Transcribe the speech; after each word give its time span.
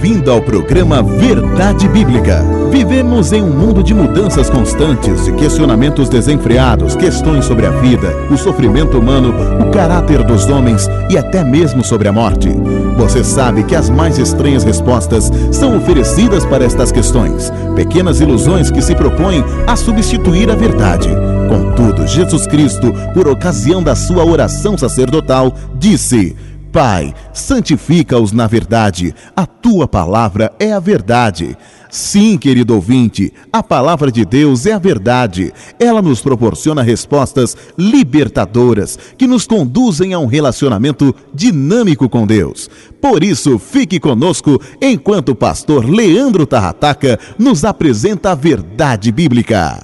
Bem-vindo 0.00 0.30
ao 0.30 0.42
programa 0.42 1.02
Verdade 1.02 1.88
Bíblica. 1.88 2.44
Vivemos 2.70 3.32
em 3.32 3.42
um 3.42 3.50
mundo 3.50 3.82
de 3.82 3.94
mudanças 3.94 4.50
constantes, 4.50 5.24
de 5.24 5.32
questionamentos 5.32 6.10
desenfreados, 6.10 6.94
questões 6.94 7.46
sobre 7.46 7.64
a 7.64 7.70
vida, 7.70 8.14
o 8.30 8.36
sofrimento 8.36 8.98
humano, 8.98 9.34
o 9.58 9.70
caráter 9.70 10.22
dos 10.22 10.46
homens 10.48 10.86
e 11.08 11.16
até 11.16 11.42
mesmo 11.42 11.82
sobre 11.82 12.08
a 12.08 12.12
morte. 12.12 12.50
Você 12.98 13.24
sabe 13.24 13.64
que 13.64 13.74
as 13.74 13.88
mais 13.88 14.18
estranhas 14.18 14.64
respostas 14.64 15.30
são 15.50 15.76
oferecidas 15.78 16.44
para 16.44 16.64
estas 16.64 16.92
questões, 16.92 17.50
pequenas 17.74 18.20
ilusões 18.20 18.70
que 18.70 18.82
se 18.82 18.94
propõem 18.94 19.42
a 19.66 19.76
substituir 19.76 20.50
a 20.50 20.54
verdade. 20.54 21.08
Contudo, 21.48 22.06
Jesus 22.06 22.46
Cristo, 22.46 22.92
por 23.14 23.26
ocasião 23.26 23.82
da 23.82 23.94
sua 23.94 24.24
oração 24.24 24.76
sacerdotal, 24.76 25.54
disse: 25.74 26.36
Pai, 26.76 27.14
santifica-os 27.32 28.32
na 28.32 28.46
verdade, 28.46 29.14
a 29.34 29.46
tua 29.46 29.88
palavra 29.88 30.52
é 30.60 30.74
a 30.74 30.78
verdade. 30.78 31.56
Sim, 31.88 32.36
querido 32.36 32.74
ouvinte, 32.74 33.32
a 33.50 33.62
palavra 33.62 34.12
de 34.12 34.26
Deus 34.26 34.66
é 34.66 34.72
a 34.72 34.78
verdade. 34.78 35.54
Ela 35.80 36.02
nos 36.02 36.20
proporciona 36.20 36.82
respostas 36.82 37.56
libertadoras 37.78 38.98
que 39.16 39.26
nos 39.26 39.46
conduzem 39.46 40.12
a 40.12 40.18
um 40.18 40.26
relacionamento 40.26 41.14
dinâmico 41.32 42.10
com 42.10 42.26
Deus. 42.26 42.68
Por 43.00 43.24
isso, 43.24 43.58
fique 43.58 43.98
conosco 43.98 44.60
enquanto 44.78 45.30
o 45.30 45.34
pastor 45.34 45.82
Leandro 45.88 46.44
Tarrataca 46.44 47.18
nos 47.38 47.64
apresenta 47.64 48.32
a 48.32 48.34
verdade 48.34 49.10
bíblica. 49.10 49.82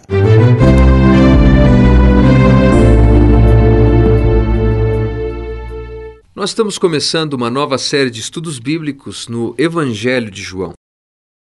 Nós 6.43 6.51
estamos 6.51 6.77
começando 6.77 7.35
uma 7.35 7.49
nova 7.49 7.79
série 7.79 8.11
de 8.11 8.19
estudos 8.19 8.59
bíblicos 8.59 9.29
no 9.29 9.55
Evangelho 9.57 10.29
de 10.29 10.43
João. 10.43 10.73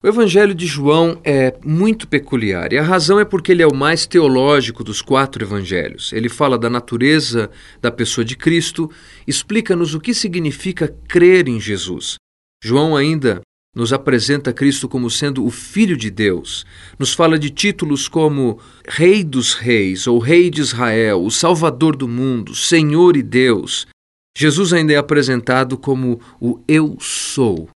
O 0.04 0.08
Evangelho 0.10 0.54
de 0.54 0.68
João 0.68 1.18
é 1.24 1.58
muito 1.64 2.10
peculiar 2.10 2.74
e 2.74 2.78
a 2.78 2.84
razão 2.84 3.18
é 3.18 3.24
porque 3.24 3.54
ele 3.54 3.64
é 3.64 3.66
o 3.66 3.74
mais 3.74 4.06
teológico 4.06 4.84
dos 4.84 5.02
quatro 5.02 5.46
evangelhos. 5.46 6.12
Ele 6.12 6.28
fala 6.28 6.58
da 6.58 6.70
natureza 6.70 7.50
da 7.82 7.90
pessoa 7.90 8.26
de 8.26 8.36
Cristo, 8.36 8.92
explica-nos 9.26 9.96
o 9.96 10.00
que 10.02 10.14
significa 10.14 10.94
crer 11.08 11.48
em 11.48 11.58
Jesus. 11.58 12.16
João 12.62 12.94
ainda 12.94 13.40
nos 13.74 13.94
apresenta 13.94 14.52
Cristo 14.52 14.90
como 14.90 15.10
sendo 15.10 15.46
o 15.46 15.50
Filho 15.50 15.96
de 15.96 16.12
Deus, 16.12 16.66
nos 17.00 17.14
fala 17.14 17.40
de 17.40 17.50
títulos 17.50 18.10
como 18.10 18.60
Rei 18.86 19.24
dos 19.24 19.54
Reis 19.54 20.06
ou 20.06 20.20
Rei 20.20 20.50
de 20.50 20.60
Israel, 20.60 21.24
o 21.24 21.32
Salvador 21.32 21.96
do 21.96 22.10
mundo, 22.10 22.54
Senhor 22.54 23.16
e 23.16 23.24
Deus. 23.24 23.88
Jesus 24.38 24.74
ainda 24.74 24.94
é 24.94 24.98
apresentado 24.98 25.78
como 25.78 26.20
o 26.40 26.64
Eu 26.68 26.98
Sou, 27.00 27.70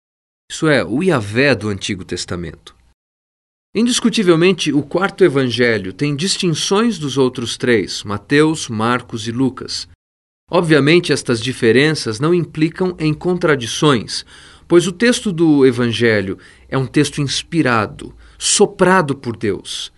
isso 0.51 0.69
é, 0.69 0.85
o 0.85 1.03
Yahvé 1.03 1.55
do 1.55 1.69
Antigo 1.69 2.05
Testamento. 2.05 2.75
Indiscutivelmente, 3.75 4.73
o 4.73 4.83
quarto 4.83 5.25
evangelho 5.25 5.93
tem 5.93 6.15
distinções 6.15 6.97
dos 6.97 7.19
outros 7.19 7.57
três, 7.57 8.05
Mateus, 8.05 8.69
Marcos 8.69 9.27
e 9.27 9.33
Lucas. 9.33 9.89
Obviamente, 10.49 11.13
estas 11.13 11.41
diferenças 11.41 12.21
não 12.21 12.33
implicam 12.33 12.95
em 13.01 13.13
contradições, 13.13 14.25
pois 14.69 14.87
o 14.87 14.93
texto 14.93 15.33
do 15.33 15.67
evangelho 15.67 16.39
é 16.69 16.79
um 16.79 16.87
texto 16.87 17.21
inspirado, 17.21 18.15
soprado 18.39 19.17
por 19.17 19.37
Deus. 19.37 19.93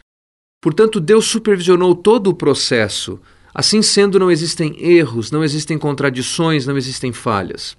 Portanto, 0.62 0.98
Deus 0.98 1.26
supervisionou 1.26 1.94
todo 1.94 2.30
o 2.30 2.34
processo 2.34 3.20
Assim 3.58 3.80
sendo, 3.80 4.18
não 4.18 4.30
existem 4.30 4.76
erros, 4.78 5.30
não 5.30 5.42
existem 5.42 5.78
contradições, 5.78 6.66
não 6.66 6.76
existem 6.76 7.10
falhas. 7.10 7.74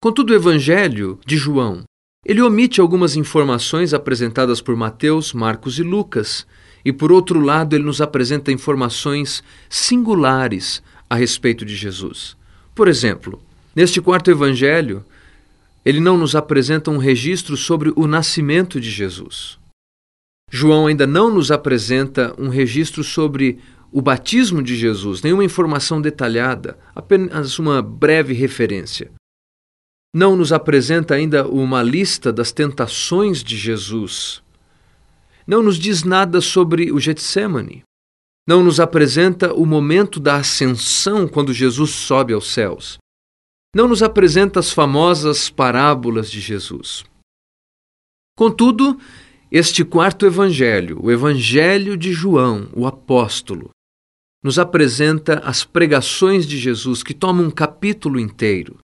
Contudo, 0.00 0.32
o 0.32 0.36
Evangelho 0.36 1.18
de 1.26 1.36
João, 1.36 1.82
ele 2.24 2.40
omite 2.40 2.80
algumas 2.80 3.16
informações 3.16 3.92
apresentadas 3.92 4.60
por 4.60 4.76
Mateus, 4.76 5.32
Marcos 5.32 5.80
e 5.80 5.82
Lucas, 5.82 6.46
e 6.84 6.92
por 6.92 7.10
outro 7.10 7.40
lado, 7.40 7.74
ele 7.74 7.82
nos 7.82 8.00
apresenta 8.00 8.52
informações 8.52 9.42
singulares 9.68 10.80
a 11.10 11.16
respeito 11.16 11.64
de 11.64 11.74
Jesus. 11.74 12.36
Por 12.72 12.86
exemplo, 12.86 13.42
neste 13.74 14.00
quarto 14.00 14.30
evangelho, 14.30 15.04
ele 15.84 15.98
não 15.98 16.16
nos 16.16 16.36
apresenta 16.36 16.88
um 16.88 16.98
registro 16.98 17.56
sobre 17.56 17.92
o 17.96 18.06
nascimento 18.06 18.80
de 18.80 18.92
Jesus. 18.92 19.58
João 20.48 20.86
ainda 20.86 21.04
não 21.04 21.34
nos 21.34 21.50
apresenta 21.50 22.32
um 22.38 22.48
registro 22.48 23.02
sobre 23.02 23.58
o 23.96 24.02
batismo 24.02 24.62
de 24.62 24.76
Jesus, 24.76 25.22
nenhuma 25.22 25.42
informação 25.42 26.02
detalhada, 26.02 26.78
apenas 26.94 27.58
uma 27.58 27.80
breve 27.80 28.34
referência. 28.34 29.10
Não 30.14 30.36
nos 30.36 30.52
apresenta 30.52 31.14
ainda 31.14 31.48
uma 31.48 31.82
lista 31.82 32.30
das 32.30 32.52
tentações 32.52 33.42
de 33.42 33.56
Jesus. 33.56 34.42
Não 35.46 35.62
nos 35.62 35.78
diz 35.78 36.04
nada 36.04 36.42
sobre 36.42 36.92
o 36.92 37.00
Getsemane. 37.00 37.84
Não 38.46 38.62
nos 38.62 38.80
apresenta 38.80 39.54
o 39.54 39.64
momento 39.64 40.20
da 40.20 40.36
ascensão 40.36 41.26
quando 41.26 41.54
Jesus 41.54 41.92
sobe 41.92 42.34
aos 42.34 42.52
céus. 42.52 42.98
Não 43.74 43.88
nos 43.88 44.02
apresenta 44.02 44.60
as 44.60 44.70
famosas 44.70 45.48
parábolas 45.48 46.30
de 46.30 46.38
Jesus. 46.38 47.02
Contudo, 48.36 49.00
este 49.50 49.86
quarto 49.86 50.26
evangelho, 50.26 51.02
o 51.02 51.10
evangelho 51.10 51.96
de 51.96 52.12
João, 52.12 52.68
o 52.74 52.86
apóstolo, 52.86 53.70
nos 54.42 54.58
apresenta 54.58 55.40
as 55.44 55.64
pregações 55.64 56.46
de 56.46 56.58
Jesus, 56.58 57.02
que 57.02 57.14
tomam 57.14 57.46
um 57.46 57.50
capítulo 57.50 58.18
inteiro. 58.20 58.78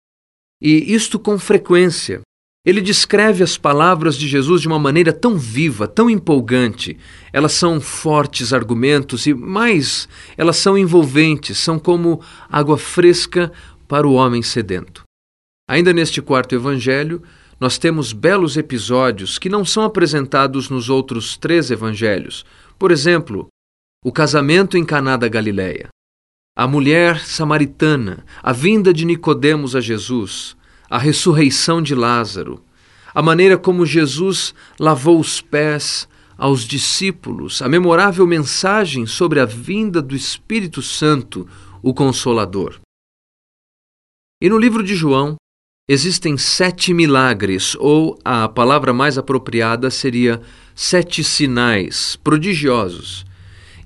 E 0.60 0.92
isto 0.94 1.18
com 1.18 1.38
frequência. 1.38 2.20
Ele 2.64 2.82
descreve 2.82 3.42
as 3.42 3.56
palavras 3.56 4.16
de 4.16 4.28
Jesus 4.28 4.60
de 4.60 4.68
uma 4.68 4.78
maneira 4.78 5.14
tão 5.14 5.38
viva, 5.38 5.88
tão 5.88 6.10
empolgante. 6.10 6.98
Elas 7.32 7.52
são 7.52 7.80
fortes 7.80 8.52
argumentos 8.52 9.26
e, 9.26 9.32
mais, 9.32 10.06
elas 10.36 10.56
são 10.56 10.76
envolventes, 10.76 11.56
são 11.56 11.78
como 11.78 12.22
água 12.50 12.76
fresca 12.76 13.50
para 13.88 14.06
o 14.06 14.12
homem 14.12 14.42
sedento. 14.42 15.04
Ainda 15.66 15.92
neste 15.92 16.20
quarto 16.20 16.54
evangelho, 16.54 17.22
nós 17.58 17.78
temos 17.78 18.12
belos 18.12 18.56
episódios 18.56 19.38
que 19.38 19.48
não 19.48 19.64
são 19.64 19.82
apresentados 19.82 20.68
nos 20.68 20.90
outros 20.90 21.36
três 21.36 21.70
evangelhos. 21.70 22.44
Por 22.78 22.90
exemplo, 22.90 23.48
o 24.02 24.10
casamento 24.10 24.78
em 24.78 24.84
Caná 24.84 25.14
da 25.14 25.28
Galileia, 25.28 25.88
a 26.56 26.66
mulher 26.66 27.20
samaritana, 27.20 28.24
a 28.42 28.50
vinda 28.50 28.94
de 28.94 29.04
Nicodemos 29.04 29.76
a 29.76 29.80
Jesus, 29.80 30.56
a 30.88 30.96
ressurreição 30.96 31.82
de 31.82 31.94
Lázaro, 31.94 32.64
a 33.14 33.20
maneira 33.20 33.58
como 33.58 33.84
Jesus 33.84 34.54
lavou 34.78 35.20
os 35.20 35.42
pés 35.42 36.08
aos 36.38 36.62
discípulos, 36.62 37.60
a 37.60 37.68
memorável 37.68 38.26
mensagem 38.26 39.04
sobre 39.04 39.38
a 39.38 39.44
vinda 39.44 40.00
do 40.00 40.16
Espírito 40.16 40.80
Santo, 40.80 41.46
o 41.82 41.92
Consolador. 41.92 42.80
E 44.42 44.48
no 44.48 44.56
livro 44.56 44.82
de 44.82 44.94
João 44.94 45.36
existem 45.86 46.38
sete 46.38 46.94
milagres, 46.94 47.76
ou 47.78 48.18
a 48.24 48.48
palavra 48.48 48.94
mais 48.94 49.18
apropriada 49.18 49.90
seria 49.90 50.40
sete 50.74 51.22
sinais 51.22 52.16
prodigiosos 52.16 53.28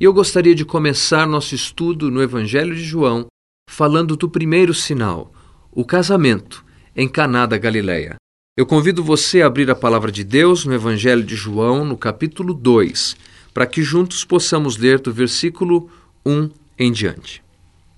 e 0.05 0.07
eu 0.07 0.13
gostaria 0.13 0.55
de 0.55 0.67
começar 0.67 1.27
nosso 1.27 1.55
estudo 1.55 2.11
no 2.11 2.21
Evangelho 2.21 2.75
de 2.75 2.85
João 2.85 3.25
falando 3.67 4.15
do 4.19 4.29
primeiro 4.29 4.75
sinal, 4.75 5.33
o 5.73 5.83
casamento 5.83 6.63
em 6.95 7.09
Caná 7.09 7.47
da 7.47 7.57
Galileia. 7.57 8.17
Eu 8.55 8.67
convido 8.67 9.03
você 9.03 9.41
a 9.41 9.47
abrir 9.47 9.71
a 9.71 9.75
palavra 9.75 10.13
de 10.13 10.23
Deus 10.23 10.67
no 10.67 10.75
Evangelho 10.75 11.25
de 11.25 11.35
João, 11.35 11.87
no 11.87 11.97
capítulo 11.97 12.53
2, 12.53 13.17
para 13.55 13.67
que 13.67 13.83
juntos 13.83 14.27
possamos 14.27 14.77
ler 14.77 15.01
do 15.01 15.11
versículo 15.11 15.89
1 16.27 16.51
em 16.79 16.93
diante. 16.93 17.43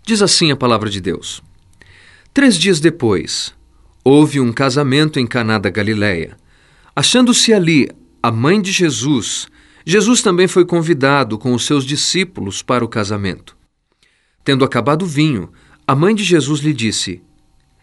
Diz 0.06 0.22
assim 0.22 0.52
a 0.52 0.56
palavra 0.56 0.88
de 0.88 1.00
Deus: 1.00 1.42
Três 2.32 2.56
dias 2.56 2.78
depois, 2.78 3.52
houve 4.04 4.38
um 4.38 4.52
casamento 4.52 5.18
em 5.18 5.26
Caná 5.26 5.58
da 5.58 5.70
Galileia. 5.70 6.36
Achando-se 6.94 7.52
ali 7.52 7.90
a 8.22 8.30
mãe 8.30 8.62
de 8.62 8.70
Jesus, 8.70 9.48
Jesus 9.88 10.20
também 10.20 10.48
foi 10.48 10.64
convidado 10.64 11.38
com 11.38 11.54
os 11.54 11.64
seus 11.64 11.84
discípulos 11.84 12.60
para 12.60 12.84
o 12.84 12.88
casamento. 12.88 13.56
Tendo 14.42 14.64
acabado 14.64 15.02
o 15.02 15.06
vinho, 15.06 15.52
a 15.86 15.94
mãe 15.94 16.12
de 16.12 16.24
Jesus 16.24 16.58
lhe 16.58 16.72
disse: 16.72 17.22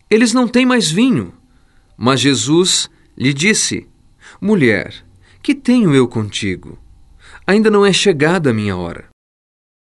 Eles 0.10 0.34
não 0.34 0.46
têm 0.46 0.66
mais 0.66 0.92
vinho. 0.92 1.34
Mas 1.98 2.20
Jesus 2.20 2.90
lhe 3.18 3.34
disse: 3.34 3.88
Mulher, 4.42 4.94
que 5.42 5.56
tenho 5.56 5.96
eu 5.96 6.06
contigo? 6.06 6.78
Ainda 7.48 7.72
não 7.72 7.86
é 7.86 7.94
chegada 7.94 8.50
a 8.50 8.54
minha 8.54 8.76
hora. 8.76 9.08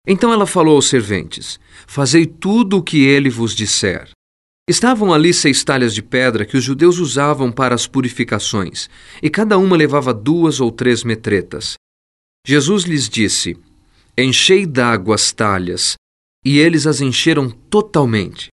Então 0.07 0.33
ela 0.33 0.47
falou 0.47 0.77
aos 0.77 0.89
serventes: 0.89 1.59
Fazei 1.89 2.25
tudo 2.25 2.77
o 2.77 2.83
que 2.85 3.05
ele 3.05 3.29
vos 3.29 3.53
disser. 3.53 4.11
Estavam 4.69 5.13
ali 5.13 5.35
seis 5.35 5.65
talhas 5.65 5.93
de 5.93 6.03
pedra 6.03 6.45
que 6.45 6.57
os 6.57 6.63
judeus 6.63 6.99
usavam 6.99 7.51
para 7.51 7.75
as 7.75 7.89
purificações, 7.89 8.89
e 9.21 9.29
cada 9.29 9.59
uma 9.59 9.77
levava 9.77 10.15
duas 10.15 10.61
ou 10.61 10.71
três 10.71 11.03
metretas. 11.03 11.77
Jesus 12.49 12.85
lhes 12.85 13.09
disse: 13.09 13.59
Enchei 14.17 14.65
d'água 14.65 15.17
as 15.17 15.33
talhas, 15.33 15.97
e 16.45 16.61
eles 16.61 16.87
as 16.87 17.01
encheram 17.01 17.51
totalmente. 17.51 18.51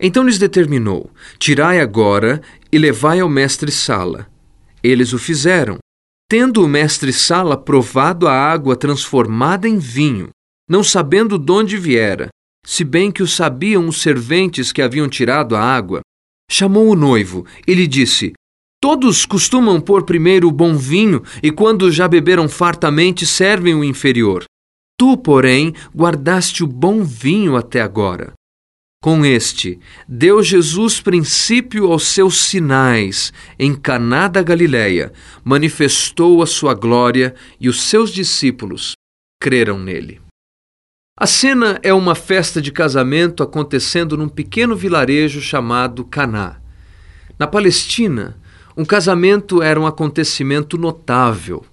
Então 0.00 0.22
lhes 0.22 0.38
determinou: 0.38 1.10
Tirai 1.38 1.78
agora 1.78 2.40
e 2.72 2.78
levai 2.78 3.20
ao 3.20 3.28
mestre 3.28 3.70
Sala. 3.70 4.26
Eles 4.82 5.12
o 5.12 5.18
fizeram. 5.18 5.76
Tendo 6.30 6.64
o 6.64 6.68
mestre 6.68 7.12
Sala 7.12 7.58
provado 7.58 8.26
a 8.26 8.32
água 8.32 8.74
transformada 8.74 9.68
em 9.68 9.78
vinho, 9.78 10.30
não 10.68 10.82
sabendo 10.82 11.38
de 11.38 11.52
onde 11.52 11.76
viera, 11.76 12.28
se 12.64 12.84
bem 12.84 13.12
que 13.12 13.22
o 13.22 13.28
sabiam 13.28 13.86
os 13.86 14.00
serventes 14.00 14.72
que 14.72 14.80
haviam 14.80 15.10
tirado 15.10 15.54
a 15.54 15.60
água, 15.60 16.00
chamou 16.50 16.88
o 16.88 16.96
noivo 16.96 17.46
e 17.66 17.74
lhe 17.74 17.86
disse: 17.86 18.32
Todos 18.88 19.26
costumam 19.26 19.80
pôr 19.80 20.04
primeiro 20.04 20.46
o 20.46 20.52
bom 20.52 20.76
vinho 20.76 21.20
e, 21.42 21.50
quando 21.50 21.90
já 21.90 22.06
beberam 22.06 22.48
fartamente, 22.48 23.26
servem 23.26 23.74
o 23.74 23.82
inferior. 23.82 24.44
Tu, 24.96 25.16
porém, 25.16 25.74
guardaste 25.92 26.62
o 26.62 26.68
bom 26.68 27.02
vinho 27.02 27.56
até 27.56 27.80
agora. 27.80 28.32
Com 29.02 29.24
este, 29.24 29.80
deu 30.06 30.40
Jesus 30.40 31.00
princípio 31.00 31.90
aos 31.90 32.06
seus 32.06 32.42
sinais 32.42 33.32
em 33.58 33.74
Caná 33.74 34.28
da 34.28 34.40
Galileia, 34.40 35.12
manifestou 35.42 36.40
a 36.40 36.46
sua 36.46 36.72
glória 36.72 37.34
e 37.58 37.68
os 37.68 37.82
seus 37.82 38.12
discípulos 38.12 38.92
creram 39.42 39.80
nele. 39.80 40.20
A 41.18 41.26
cena 41.26 41.80
é 41.82 41.92
uma 41.92 42.14
festa 42.14 42.62
de 42.62 42.70
casamento 42.70 43.42
acontecendo 43.42 44.16
num 44.16 44.28
pequeno 44.28 44.76
vilarejo 44.76 45.40
chamado 45.40 46.04
Caná. 46.04 46.60
Na 47.36 47.48
Palestina, 47.48 48.38
um 48.76 48.84
casamento 48.84 49.62
era 49.62 49.80
um 49.80 49.86
acontecimento 49.86 50.76
notável. 50.76 51.64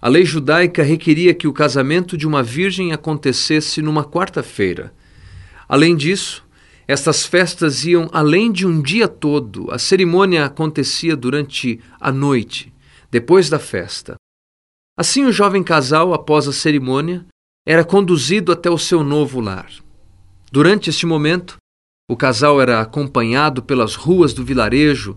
A 0.00 0.08
lei 0.08 0.24
judaica 0.24 0.82
requeria 0.82 1.34
que 1.34 1.48
o 1.48 1.52
casamento 1.52 2.16
de 2.16 2.26
uma 2.26 2.42
virgem 2.42 2.92
acontecesse 2.92 3.82
numa 3.82 4.04
quarta-feira. 4.04 4.94
Além 5.68 5.96
disso, 5.96 6.44
estas 6.86 7.26
festas 7.26 7.84
iam 7.84 8.08
além 8.12 8.52
de 8.52 8.66
um 8.66 8.80
dia 8.80 9.08
todo. 9.08 9.70
A 9.72 9.78
cerimônia 9.78 10.44
acontecia 10.44 11.16
durante 11.16 11.80
a 12.00 12.12
noite, 12.12 12.72
depois 13.10 13.48
da 13.48 13.58
festa. 13.58 14.14
Assim, 14.96 15.24
o 15.24 15.32
jovem 15.32 15.64
casal, 15.64 16.14
após 16.14 16.46
a 16.46 16.52
cerimônia, 16.52 17.24
era 17.66 17.84
conduzido 17.84 18.52
até 18.52 18.70
o 18.70 18.78
seu 18.78 19.02
novo 19.02 19.40
lar. 19.40 19.70
Durante 20.50 20.90
este 20.90 21.06
momento, 21.06 21.56
o 22.08 22.16
casal 22.16 22.60
era 22.60 22.80
acompanhado 22.80 23.62
pelas 23.62 23.94
ruas 23.94 24.34
do 24.34 24.44
vilarejo 24.44 25.16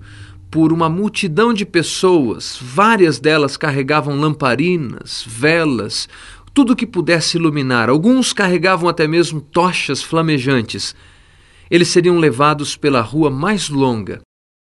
por 0.56 0.72
uma 0.72 0.88
multidão 0.88 1.54
de 1.54 1.66
pessoas, 1.66 2.58
várias 2.62 3.20
delas 3.20 3.58
carregavam 3.58 4.18
lamparinas, 4.18 5.22
velas, 5.28 6.08
tudo 6.54 6.78
que 6.78 6.88
pudesse 6.88 7.36
iluminar. 7.36 7.90
Alguns 7.90 8.32
carregavam 8.32 8.88
até 8.88 9.06
mesmo 9.06 9.42
tochas 9.42 10.02
flamejantes. 10.02 10.96
Eles 11.70 11.90
seriam 11.90 12.18
levados 12.20 12.78
pela 12.78 13.02
rua 13.02 13.30
mais 13.30 13.68
longa. 13.68 14.22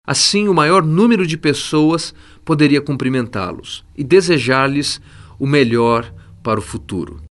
Assim, 0.05 0.49
o 0.49 0.53
maior 0.53 0.83
número 0.83 1.25
de 1.25 1.37
pessoas 1.37 2.13
poderia 2.45 2.81
cumprimentá-los 2.81 3.85
e 3.97 4.03
desejar-lhes 4.03 5.01
o 5.39 5.47
melhor 5.47 6.13
para 6.43 6.59
o 6.59 6.63
futuro. 6.63 7.23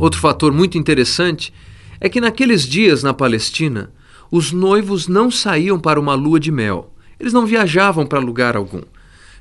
Outro 0.00 0.18
fator 0.18 0.50
muito 0.50 0.78
interessante 0.78 1.52
é 2.00 2.08
que 2.08 2.22
naqueles 2.22 2.66
dias 2.66 3.02
na 3.02 3.12
Palestina, 3.12 3.92
os 4.30 4.50
noivos 4.50 5.06
não 5.06 5.30
saíam 5.30 5.78
para 5.78 6.00
uma 6.00 6.14
lua 6.14 6.40
de 6.40 6.50
mel. 6.50 6.94
Eles 7.18 7.32
não 7.32 7.46
viajavam 7.46 8.06
para 8.06 8.18
lugar 8.18 8.56
algum. 8.56 8.82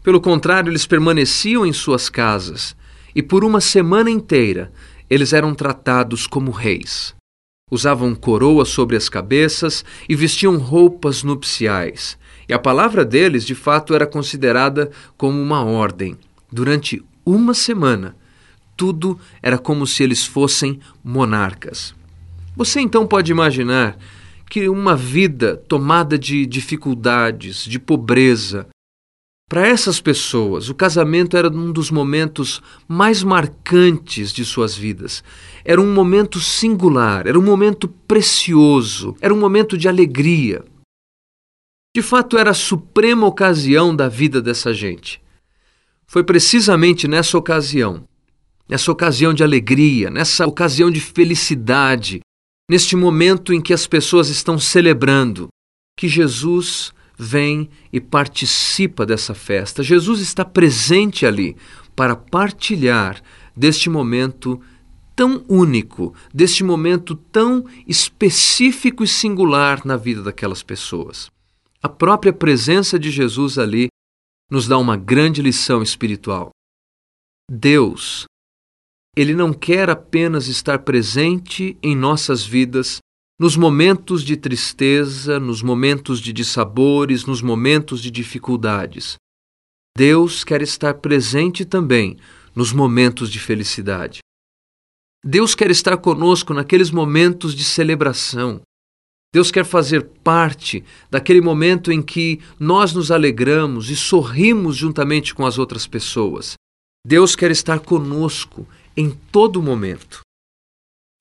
Pelo 0.03 0.21
contrário, 0.21 0.71
eles 0.71 0.87
permaneciam 0.87 1.65
em 1.65 1.73
suas 1.73 2.09
casas 2.09 2.75
e 3.13 3.21
por 3.21 3.43
uma 3.43 3.59
semana 3.59 4.09
inteira 4.09 4.71
eles 5.09 5.33
eram 5.33 5.53
tratados 5.53 6.27
como 6.27 6.51
reis. 6.51 7.15
Usavam 7.69 8.15
coroas 8.15 8.69
sobre 8.69 8.95
as 8.95 9.09
cabeças 9.09 9.83
e 10.07 10.15
vestiam 10.15 10.57
roupas 10.57 11.23
nupciais. 11.23 12.17
E 12.47 12.53
a 12.53 12.59
palavra 12.59 13.03
deles, 13.03 13.45
de 13.45 13.53
fato, 13.53 13.93
era 13.93 14.07
considerada 14.07 14.89
como 15.17 15.41
uma 15.41 15.65
ordem. 15.65 16.17
Durante 16.49 17.03
uma 17.25 17.53
semana, 17.53 18.15
tudo 18.77 19.19
era 19.41 19.57
como 19.57 19.85
se 19.85 20.03
eles 20.03 20.25
fossem 20.25 20.79
monarcas. 21.03 21.93
Você 22.55 22.79
então 22.79 23.05
pode 23.05 23.31
imaginar 23.31 23.97
que 24.49 24.69
uma 24.69 24.95
vida 24.95 25.57
tomada 25.57 26.17
de 26.17 26.45
dificuldades, 26.45 27.65
de 27.65 27.79
pobreza, 27.79 28.67
para 29.49 29.65
essas 29.65 30.01
pessoas, 30.01 30.69
o 30.69 30.75
casamento 30.75 31.37
era 31.37 31.49
um 31.49 31.71
dos 31.71 31.89
momentos 31.89 32.61
mais 32.87 33.23
marcantes 33.23 34.33
de 34.33 34.43
suas 34.43 34.75
vidas. 34.75 35.23
Era 35.63 35.81
um 35.81 35.93
momento 35.93 36.39
singular, 36.39 37.25
era 37.25 37.39
um 37.39 37.43
momento 37.43 37.87
precioso, 37.87 39.15
era 39.21 39.33
um 39.33 39.39
momento 39.39 39.77
de 39.77 39.87
alegria. 39.87 40.65
De 41.95 42.01
fato, 42.01 42.37
era 42.37 42.51
a 42.51 42.53
suprema 42.53 43.25
ocasião 43.25 43.95
da 43.95 44.09
vida 44.09 44.41
dessa 44.41 44.73
gente. 44.73 45.21
Foi 46.05 46.23
precisamente 46.23 47.07
nessa 47.07 47.37
ocasião 47.37 48.05
nessa 48.67 48.91
ocasião 48.91 49.33
de 49.33 49.43
alegria, 49.43 50.09
nessa 50.09 50.45
ocasião 50.45 50.91
de 50.91 50.99
felicidade, 50.99 52.21
neste 52.69 52.95
momento 52.95 53.53
em 53.53 53.61
que 53.61 53.73
as 53.73 53.87
pessoas 53.87 54.29
estão 54.29 54.59
celebrando, 54.59 55.47
que 55.97 56.07
Jesus 56.07 56.93
vem 57.17 57.69
e 57.91 57.99
participa 57.99 59.05
dessa 59.05 59.33
festa. 59.33 59.81
Jesus 59.81 60.19
está 60.19 60.45
presente 60.45 61.25
ali 61.25 61.55
para 61.95 62.15
partilhar 62.15 63.21
deste 63.55 63.89
momento 63.89 64.61
tão 65.15 65.43
único, 65.49 66.13
deste 66.31 66.63
momento 66.63 67.15
tão 67.15 67.65
específico 67.87 69.03
e 69.03 69.07
singular 69.07 69.83
na 69.83 69.97
vida 69.97 70.21
daquelas 70.21 70.61
pessoas. 70.61 71.31
A 71.81 71.89
própria 71.89 72.31
presença 72.31 72.99
de 72.99 73.09
Jesus 73.09 73.57
ali 73.57 73.87
nos 74.51 74.67
dá 74.67 74.77
uma 74.77 74.95
grande 74.95 75.41
lição 75.41 75.81
espiritual. 75.81 76.51
Deus 77.49 78.25
ele 79.17 79.33
não 79.33 79.51
quer 79.51 79.89
apenas 79.89 80.47
estar 80.47 80.77
presente 80.77 81.75
em 81.81 81.95
nossas 81.95 82.45
vidas 82.45 82.99
nos 83.39 83.57
momentos 83.57 84.23
de 84.23 84.37
tristeza, 84.37 85.39
nos 85.39 85.63
momentos 85.63 86.21
de 86.21 86.31
dissabores, 86.31 87.25
nos 87.25 87.41
momentos 87.41 87.99
de 87.99 88.11
dificuldades. 88.11 89.15
Deus 89.97 90.43
quer 90.43 90.61
estar 90.61 90.93
presente 90.95 91.65
também 91.65 92.15
nos 92.55 92.71
momentos 92.71 93.31
de 93.31 93.39
felicidade. 93.39 94.19
Deus 95.25 95.55
quer 95.55 95.71
estar 95.71 95.97
conosco 95.97 96.53
naqueles 96.53 96.91
momentos 96.91 97.55
de 97.55 97.63
celebração. 97.63 98.61
Deus 99.33 99.49
quer 99.49 99.65
fazer 99.65 100.03
parte 100.23 100.83
daquele 101.09 101.41
momento 101.41 101.91
em 101.91 102.03
que 102.03 102.39
nós 102.59 102.93
nos 102.93 103.09
alegramos 103.09 103.89
e 103.89 103.95
sorrimos 103.95 104.75
juntamente 104.75 105.33
com 105.33 105.43
as 105.43 105.57
outras 105.57 105.87
pessoas. 105.87 106.53
Deus 107.03 107.35
quer 107.35 107.49
estar 107.49 107.79
conosco 107.79 108.67
em 108.97 109.11
todo 109.31 109.61
momento. 109.61 110.21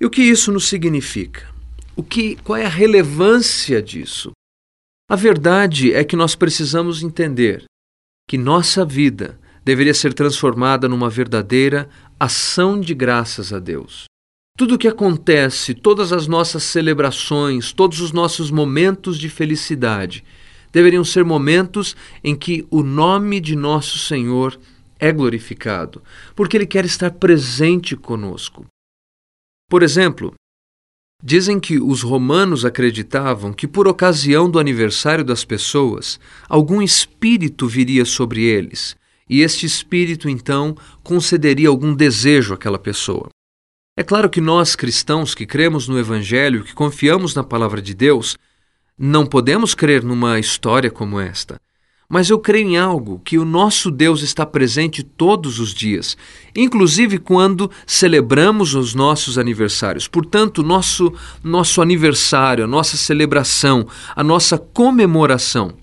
E 0.01 0.07
o 0.07 0.11
que 0.11 0.23
isso 0.23 0.51
nos 0.51 0.67
significa? 0.67 1.47
O 1.95 2.03
que, 2.03 2.37
qual 2.37 2.57
é 2.57 2.65
a 2.65 2.71
relevância 2.71 3.83
disso? 3.83 4.33
A 5.09 5.15
verdade 5.15 5.93
é 5.93 6.03
que 6.03 6.17
nós 6.17 6.35
precisamos 6.35 7.03
entender 7.03 7.65
que 8.29 8.37
nossa 8.37 8.85
vida 8.85 9.39
deveria 9.65 9.95
ser 9.95 10.15
transformada 10.15 10.89
numa 10.89 11.11
verdadeira 11.11 11.89
ação 12.19 12.81
de 12.81 12.95
graças 12.95 13.53
a 13.53 13.59
Deus. 13.59 14.05
Tudo 14.57 14.75
o 14.75 14.79
que 14.79 14.89
acontece, 14.89 15.75
todas 15.75 16.13
as 16.13 16.27
nossas 16.27 16.63
celebrações, 16.63 17.73
todos 17.73 18.01
os 18.01 18.11
nossos 18.11 18.51
momentos 18.51 19.19
de 19.19 19.29
felicidade, 19.29 20.25
deveriam 20.73 21.05
ser 21.05 21.25
momentos 21.25 21.95
em 22.25 22.35
que 22.35 22.67
o 22.71 22.83
nome 22.83 23.39
de 23.39 23.55
nosso 23.55 23.99
Senhor 23.99 24.59
é 24.99 25.13
glorificado, 25.13 26.03
porque 26.35 26.57
Ele 26.57 26.67
quer 26.67 26.85
estar 26.85 27.11
presente 27.11 27.97
conosco. 27.97 28.67
Por 29.69 29.83
exemplo, 29.83 30.35
dizem 31.23 31.59
que 31.59 31.79
os 31.79 32.03
romanos 32.03 32.65
acreditavam 32.65 33.53
que, 33.53 33.67
por 33.67 33.89
ocasião 33.89 34.51
do 34.51 34.59
aniversário 34.59 35.25
das 35.25 35.45
pessoas, 35.45 36.21
algum 36.49 36.81
espírito 36.81 37.67
viria 37.67 38.05
sobre 38.05 38.43
eles 38.45 38.97
e 39.29 39.41
este 39.41 39.67
espírito 39.67 40.29
então 40.29 40.77
concederia 41.03 41.69
algum 41.69 41.95
desejo 41.95 42.55
àquela 42.55 42.79
pessoa. 42.79 43.29
É 43.97 44.03
claro 44.03 44.31
que 44.31 44.41
nós 44.41 44.77
cristãos 44.77 45.35
que 45.35 45.47
cremos 45.47 45.89
no 45.89 45.99
Evangelho, 45.99 46.63
que 46.63 46.75
confiamos 46.75 47.35
na 47.35 47.43
palavra 47.43 47.81
de 47.81 47.95
Deus, 47.95 48.37
não 48.97 49.27
podemos 49.27 49.75
crer 49.75 50.03
numa 50.03 50.39
história 50.39 50.91
como 50.91 51.19
esta. 51.19 51.57
Mas 52.09 52.31
eu 52.31 52.39
creio 52.39 52.69
em 52.69 52.77
algo 52.77 53.21
que 53.25 53.37
o 53.37 53.45
nosso 53.45 53.91
Deus 53.91 54.23
está 54.23 54.47
presente 54.47 55.03
todos 55.03 55.59
os 55.59 55.75
dias, 55.75 56.17
inclusive 56.55 57.19
quando 57.19 57.71
celebramos 57.85 58.75
os 58.75 58.95
nossos 58.95 59.39
aniversários. 59.39 60.07
Portanto, 60.07 60.63
nosso 60.63 61.13
nosso 61.43 61.83
aniversário, 61.83 62.63
a 62.63 62.67
nossa 62.67 62.97
celebração, 62.97 63.87
a 64.15 64.23
nossa 64.23 64.57
comemoração 64.57 65.75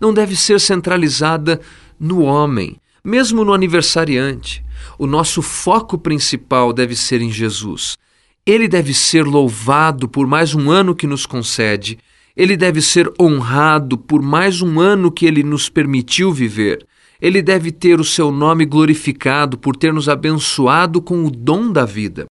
não 0.00 0.12
deve 0.12 0.34
ser 0.34 0.60
centralizada 0.60 1.60
no 1.98 2.22
homem, 2.22 2.76
mesmo 3.04 3.44
no 3.44 3.52
aniversariante. 3.52 4.64
O 4.98 5.06
nosso 5.06 5.42
foco 5.42 5.96
principal 5.96 6.72
deve 6.72 6.96
ser 6.96 7.20
em 7.20 7.30
Jesus. 7.30 7.96
Ele 8.44 8.66
deve 8.66 8.94
ser 8.94 9.24
louvado 9.24 10.08
por 10.08 10.26
mais 10.26 10.54
um 10.54 10.70
ano 10.70 10.94
que 10.94 11.06
nos 11.06 11.26
concede 11.26 11.98
ele 12.38 12.56
deve 12.56 12.80
ser 12.80 13.12
honrado 13.20 13.98
por 13.98 14.22
mais 14.22 14.62
um 14.62 14.78
ano 14.78 15.10
que 15.10 15.26
ele 15.26 15.42
nos 15.42 15.68
permitiu 15.68 16.32
viver. 16.32 16.86
Ele 17.20 17.42
deve 17.42 17.72
ter 17.72 17.98
o 17.98 18.04
seu 18.04 18.30
nome 18.30 18.64
glorificado 18.64 19.58
por 19.58 19.74
ter 19.74 19.92
nos 19.92 20.08
abençoado 20.08 21.02
com 21.02 21.24
o 21.24 21.32
dom 21.32 21.72
da 21.72 21.84
vida. 21.84 22.26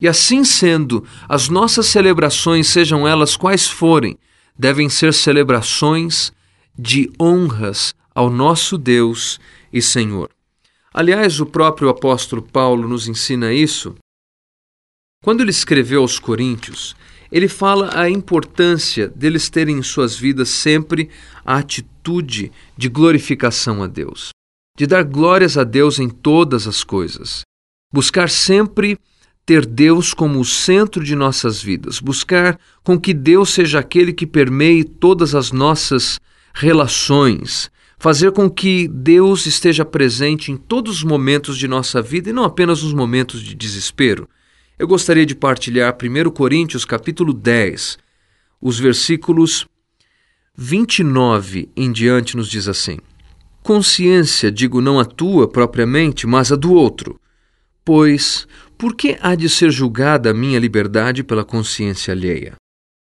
E 0.00 0.06
assim 0.06 0.44
sendo, 0.44 1.04
as 1.28 1.48
nossas 1.48 1.86
celebrações, 1.86 2.68
sejam 2.68 3.08
elas 3.08 3.36
quais 3.36 3.68
forem, 3.68 4.16
devem 4.56 4.88
ser 4.88 5.12
celebrações 5.12 6.32
de 6.78 7.10
honras 7.20 7.92
ao 8.14 8.30
nosso 8.30 8.78
Deus 8.78 9.40
e 9.72 9.82
Senhor. 9.82 10.30
Aliás, 10.92 11.40
o 11.40 11.46
próprio 11.46 11.88
apóstolo 11.88 12.40
Paulo 12.40 12.86
nos 12.86 13.08
ensina 13.08 13.52
isso. 13.52 13.96
Quando 15.24 15.40
ele 15.40 15.50
escreveu 15.50 16.02
aos 16.02 16.20
Coríntios, 16.20 16.94
ele 17.34 17.48
fala 17.48 17.90
a 17.98 18.08
importância 18.08 19.08
deles 19.08 19.50
terem 19.50 19.78
em 19.78 19.82
suas 19.82 20.16
vidas 20.16 20.48
sempre 20.50 21.10
a 21.44 21.56
atitude 21.56 22.52
de 22.78 22.88
glorificação 22.88 23.82
a 23.82 23.88
Deus, 23.88 24.28
de 24.78 24.86
dar 24.86 25.02
glórias 25.02 25.58
a 25.58 25.64
Deus 25.64 25.98
em 25.98 26.08
todas 26.08 26.68
as 26.68 26.84
coisas, 26.84 27.40
buscar 27.92 28.30
sempre 28.30 28.96
ter 29.44 29.66
Deus 29.66 30.14
como 30.14 30.38
o 30.38 30.44
centro 30.44 31.02
de 31.02 31.16
nossas 31.16 31.60
vidas, 31.60 31.98
buscar 31.98 32.56
com 32.84 32.96
que 33.00 33.12
Deus 33.12 33.50
seja 33.50 33.80
aquele 33.80 34.12
que 34.12 34.28
permeie 34.28 34.84
todas 34.84 35.34
as 35.34 35.50
nossas 35.50 36.20
relações, 36.54 37.68
fazer 37.98 38.30
com 38.30 38.48
que 38.48 38.86
Deus 38.86 39.44
esteja 39.46 39.84
presente 39.84 40.52
em 40.52 40.56
todos 40.56 40.98
os 40.98 41.02
momentos 41.02 41.58
de 41.58 41.66
nossa 41.66 42.00
vida 42.00 42.30
e 42.30 42.32
não 42.32 42.44
apenas 42.44 42.84
nos 42.84 42.94
momentos 42.94 43.42
de 43.42 43.56
desespero. 43.56 44.28
Eu 44.76 44.88
gostaria 44.88 45.24
de 45.24 45.36
partilhar 45.36 45.96
1 45.96 46.30
Coríntios 46.30 46.84
capítulo 46.84 47.32
10, 47.32 47.96
os 48.60 48.76
versículos 48.76 49.68
29 50.56 51.68
em 51.76 51.92
diante 51.92 52.36
nos 52.36 52.48
diz 52.48 52.66
assim: 52.66 52.98
Consciência, 53.62 54.50
digo 54.50 54.80
não 54.80 54.98
a 54.98 55.04
tua 55.04 55.46
propriamente, 55.46 56.26
mas 56.26 56.50
a 56.50 56.56
do 56.56 56.72
outro. 56.72 57.20
Pois, 57.84 58.48
por 58.76 58.96
que 58.96 59.16
há 59.20 59.36
de 59.36 59.48
ser 59.48 59.70
julgada 59.70 60.30
a 60.30 60.34
minha 60.34 60.58
liberdade 60.58 61.22
pela 61.22 61.44
consciência 61.44 62.12
alheia? 62.12 62.54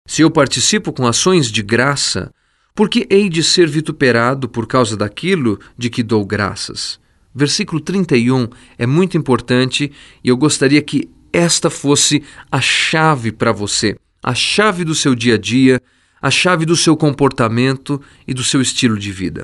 Se 0.05 0.21
eu 0.21 0.29
participo 0.29 0.91
com 0.91 1.07
ações 1.07 1.49
de 1.49 1.63
graça, 1.63 2.33
por 2.75 2.89
que 2.89 3.07
hei 3.09 3.29
de 3.29 3.41
ser 3.41 3.69
vituperado 3.69 4.49
por 4.49 4.67
causa 4.67 4.97
daquilo 4.97 5.57
de 5.77 5.89
que 5.89 6.03
dou 6.03 6.25
graças? 6.25 6.99
Versículo 7.33 7.79
31 7.79 8.49
é 8.77 8.85
muito 8.85 9.17
importante 9.17 9.91
e 10.23 10.27
eu 10.27 10.35
gostaria 10.35 10.81
que 10.81 11.09
esta 11.33 11.69
fosse 11.69 12.23
a 12.51 12.61
chave 12.61 13.31
para 13.31 13.51
você, 13.51 13.97
a 14.21 14.35
chave 14.35 14.85
do 14.85 14.93
seu 14.93 15.15
dia 15.15 15.33
a 15.33 15.37
dia, 15.37 15.81
a 16.21 16.29
chave 16.29 16.65
do 16.65 16.77
seu 16.77 16.95
comportamento 16.95 17.99
e 18.27 18.33
do 18.33 18.43
seu 18.43 18.61
estilo 18.61 18.97
de 18.97 19.11
vida. 19.11 19.43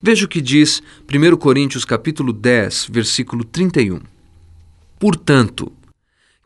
Veja 0.00 0.24
o 0.26 0.28
que 0.28 0.40
diz 0.40 0.80
1 1.12 1.36
Coríntios 1.36 1.84
capítulo 1.84 2.32
10, 2.32 2.86
versículo 2.90 3.44
31. 3.44 4.00
Portanto, 4.98 5.72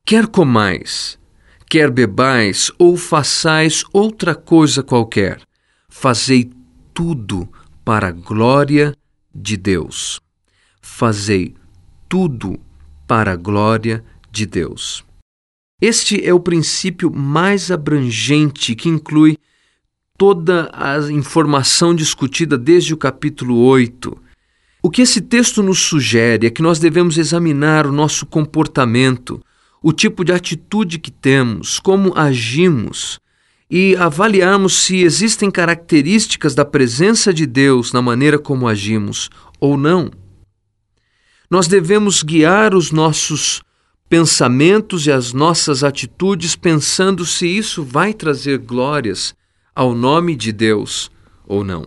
quer 0.05 0.27
comais, 0.27 1.19
quer 1.69 1.91
bebais 1.91 2.73
ou 2.79 2.97
façais 2.97 3.85
outra 3.93 4.35
coisa 4.35 4.83
qualquer, 4.83 5.41
fazei 5.89 6.51
tudo 6.95 7.49
para 7.85 8.09
a 8.09 8.13
glória 8.13 8.95
de 9.35 9.57
Deus. 9.57 10.21
Fazei 10.81 11.55
tudo 12.09 12.59
para 13.07 13.33
a 13.33 13.37
glória 13.37 13.99
de 13.99 14.18
de 14.31 14.47
Deus. 14.47 15.05
Este 15.81 16.25
é 16.25 16.35
o 16.35 16.41
princípio 16.41 17.11
mais 17.11 17.71
abrangente 17.71 18.75
que 18.75 18.89
inclui 18.89 19.39
toda 20.17 20.69
a 20.73 20.99
informação 21.13 21.95
discutida 21.95 22.59
desde 22.59 22.93
o 22.93 22.97
capítulo 22.97 23.57
8. 23.59 24.19
O 24.83 24.91
que 24.91 25.03
esse 25.03 25.21
texto 25.21 25.63
nos 25.63 25.79
sugere 25.79 26.49
é 26.49 26.51
que 26.51 26.63
nós 26.63 26.81
devemos 26.81 27.17
examinar 27.17 27.87
o 27.87 27.93
nosso 27.93 28.27
comportamento, 28.27 29.41
o 29.81 29.93
tipo 29.93 30.25
de 30.25 30.33
atitude 30.33 30.99
que 30.99 31.13
temos, 31.13 31.79
como 31.79 32.13
agimos 32.17 33.21
e 33.71 33.95
avaliarmos 33.97 34.83
se 34.83 35.03
existem 35.03 35.51
características 35.51 36.55
da 36.55 36.65
presença 36.65 37.33
de 37.33 37.47
Deus 37.47 37.93
na 37.93 38.03
maneira 38.03 38.39
como 38.39 38.67
agimos 38.67 39.31
ou 39.61 39.77
não. 39.77 40.11
Nós 41.51 41.69
devemos 41.69 42.23
guiar 42.23 42.75
os 42.75 42.91
nossos 42.91 43.63
pensamentos 44.09 45.07
e 45.07 45.13
as 45.13 45.33
nossas 45.33 45.85
atitudes 45.85 46.57
pensando 46.57 47.27
se 47.27 47.47
isso 47.47 47.85
vai 47.85 48.15
trazer 48.15 48.59
glórias 48.59 49.35
ao 49.75 49.95
nome 49.95 50.35
de 50.35 50.51
Deus 50.51 51.11
ou 51.47 51.63
não. 51.63 51.87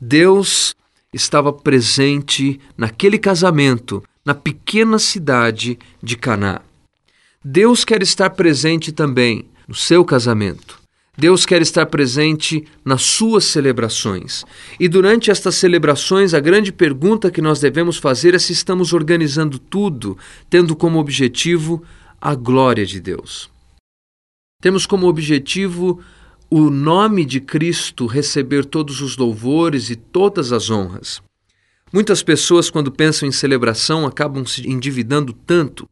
Deus 0.00 0.74
estava 1.12 1.52
presente 1.52 2.60
naquele 2.76 3.18
casamento, 3.18 4.02
na 4.24 4.34
pequena 4.34 4.98
cidade 4.98 5.78
de 6.02 6.16
Caná. 6.16 6.60
Deus 7.44 7.84
quer 7.84 8.02
estar 8.02 8.30
presente 8.30 8.90
também 8.90 9.44
no 9.68 9.74
seu 9.74 10.04
casamento. 10.04 10.83
Deus 11.16 11.46
quer 11.46 11.62
estar 11.62 11.86
presente 11.86 12.64
nas 12.84 13.02
suas 13.02 13.44
celebrações. 13.44 14.44
E 14.80 14.88
durante 14.88 15.30
estas 15.30 15.54
celebrações, 15.54 16.34
a 16.34 16.40
grande 16.40 16.72
pergunta 16.72 17.30
que 17.30 17.40
nós 17.40 17.60
devemos 17.60 17.96
fazer 17.96 18.34
é 18.34 18.38
se 18.38 18.52
estamos 18.52 18.92
organizando 18.92 19.58
tudo 19.58 20.18
tendo 20.50 20.74
como 20.74 20.98
objetivo 20.98 21.82
a 22.20 22.34
glória 22.34 22.84
de 22.84 23.00
Deus. 23.00 23.48
Temos 24.60 24.86
como 24.86 25.06
objetivo 25.06 26.00
o 26.50 26.70
nome 26.70 27.24
de 27.24 27.40
Cristo 27.40 28.06
receber 28.06 28.64
todos 28.64 29.00
os 29.00 29.16
louvores 29.16 29.90
e 29.90 29.96
todas 29.96 30.52
as 30.52 30.70
honras. 30.70 31.22
Muitas 31.92 32.24
pessoas, 32.24 32.70
quando 32.70 32.90
pensam 32.90 33.28
em 33.28 33.32
celebração, 33.32 34.04
acabam 34.04 34.44
se 34.44 34.68
endividando 34.68 35.32
tanto 35.32 35.88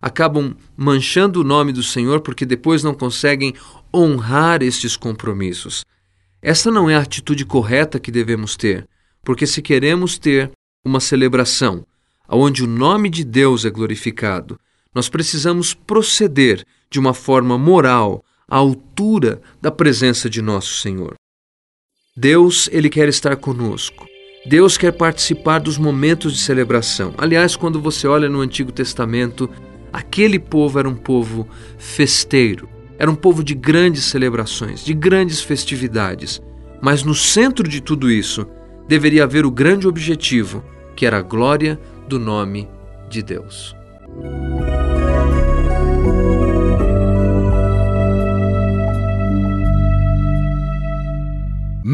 acabam 0.00 0.54
manchando 0.76 1.40
o 1.40 1.44
nome 1.44 1.72
do 1.72 1.82
Senhor 1.82 2.20
porque 2.20 2.44
depois 2.44 2.82
não 2.82 2.94
conseguem 2.94 3.54
honrar 3.94 4.62
estes 4.62 4.96
compromissos. 4.96 5.84
Esta 6.42 6.70
não 6.70 6.88
é 6.88 6.96
a 6.96 7.00
atitude 7.00 7.44
correta 7.44 7.98
que 7.98 8.10
devemos 8.10 8.56
ter, 8.56 8.86
porque 9.24 9.46
se 9.46 9.62
queremos 9.62 10.18
ter 10.18 10.50
uma 10.84 11.00
celebração 11.00 11.84
onde 12.28 12.62
o 12.62 12.66
nome 12.66 13.08
de 13.08 13.24
Deus 13.24 13.64
é 13.64 13.70
glorificado, 13.70 14.58
nós 14.94 15.08
precisamos 15.08 15.74
proceder 15.74 16.64
de 16.90 16.98
uma 16.98 17.14
forma 17.14 17.58
moral 17.58 18.24
à 18.48 18.56
altura 18.56 19.40
da 19.60 19.70
presença 19.70 20.30
de 20.30 20.40
nosso 20.40 20.80
Senhor. 20.80 21.14
Deus, 22.16 22.68
ele 22.72 22.88
quer 22.88 23.08
estar 23.08 23.36
conosco. 23.36 24.06
Deus 24.46 24.78
quer 24.78 24.92
participar 24.92 25.58
dos 25.58 25.76
momentos 25.76 26.32
de 26.32 26.38
celebração. 26.38 27.12
Aliás, 27.18 27.56
quando 27.56 27.80
você 27.80 28.06
olha 28.06 28.28
no 28.28 28.40
Antigo 28.40 28.70
Testamento, 28.70 29.50
Aquele 29.96 30.38
povo 30.38 30.78
era 30.78 30.86
um 30.86 30.94
povo 30.94 31.48
festeiro, 31.78 32.68
era 32.98 33.10
um 33.10 33.14
povo 33.14 33.42
de 33.42 33.54
grandes 33.54 34.04
celebrações, 34.04 34.84
de 34.84 34.92
grandes 34.92 35.40
festividades. 35.40 36.38
Mas 36.82 37.02
no 37.02 37.14
centro 37.14 37.66
de 37.66 37.80
tudo 37.80 38.10
isso 38.10 38.46
deveria 38.86 39.24
haver 39.24 39.46
o 39.46 39.50
grande 39.50 39.88
objetivo, 39.88 40.62
que 40.94 41.06
era 41.06 41.16
a 41.16 41.22
glória 41.22 41.80
do 42.06 42.18
nome 42.18 42.68
de 43.08 43.22
Deus. 43.22 43.74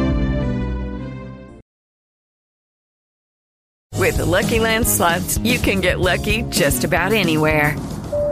With 3.99 4.17
the 4.17 4.25
Lucky 4.25 4.59
Land 4.59 4.87
slots, 4.89 5.39
you 5.45 5.61
can 5.61 5.81
get 5.81 6.01
lucky 6.01 6.45
just 6.51 6.85
about 6.85 7.13
anywhere. 7.13 7.77